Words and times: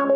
Tu 0.00 0.06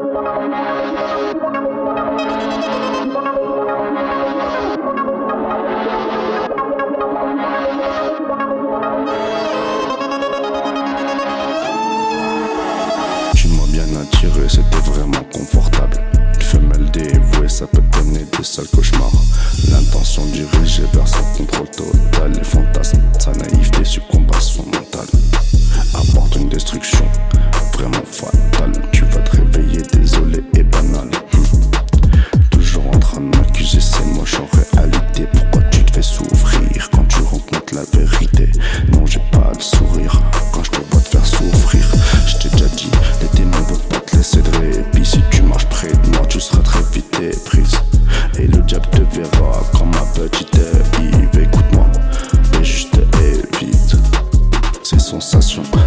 m'as 13.49 13.67
bien 13.67 13.85
attiré, 14.01 14.49
c'était 14.49 14.79
vraiment 14.87 15.13
confortable. 15.31 15.99
Une 16.35 16.41
femelle 16.41 16.91
dévouée, 16.91 17.49
ça 17.51 17.67
peut 17.67 17.83
donner 17.93 18.25
des 18.39 18.45
sales 18.45 18.69
cauchemars. 18.69 19.13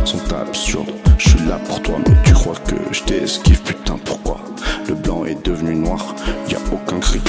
sont 0.05 0.33
absurdes. 0.33 0.91
Je 1.17 1.29
suis 1.29 1.47
là 1.47 1.59
pour 1.67 1.81
toi, 1.81 1.95
mais 2.07 2.15
tu 2.23 2.33
crois 2.33 2.55
que 2.67 2.75
je 2.91 3.03
t'esquive, 3.03 3.61
putain, 3.61 3.97
pourquoi? 4.03 4.39
Le 4.87 4.95
blanc 4.95 5.25
est 5.25 5.45
devenu 5.45 5.75
noir, 5.75 6.15
y 6.49 6.55
a 6.55 6.59
aucun 6.71 6.99
cri. 6.99 7.21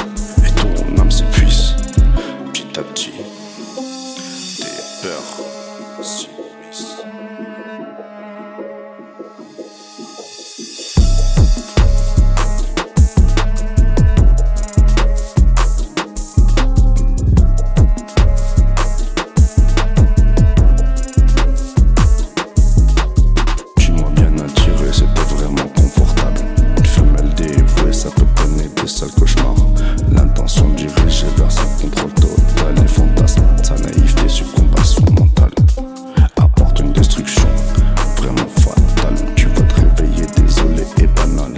cauchemar. 29.06 29.54
L'intention 30.12 30.68
dirigée 30.70 31.26
vers 31.36 31.52
son 31.52 31.66
contrôle 31.80 32.12
total. 32.14 32.74
Les 32.80 32.88
fantasmes, 32.88 33.42
sa 33.62 33.74
naïveté 33.74 34.28
succombe 34.28 34.74
à 34.78 34.84
son 34.84 35.02
mental. 35.12 35.50
Apporte 36.36 36.80
une 36.80 36.92
destruction 36.92 37.48
vraiment 38.16 38.48
fatale. 38.60 39.14
Tu 39.36 39.46
vas 39.48 39.62
te 39.62 39.74
réveiller 39.74 40.26
désolé 40.36 40.82
et 41.00 41.06
banal. 41.06 41.54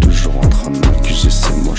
Toujours 0.00 0.36
en 0.36 0.48
train 0.48 0.70
de 0.70 0.78
m'accuser, 0.78 1.30
c'est 1.30 1.56
moi, 1.64 1.74